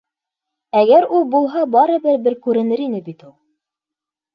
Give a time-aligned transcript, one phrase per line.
[0.79, 3.37] Әгәр ул булһа барыбер бер күренер ине бит ул...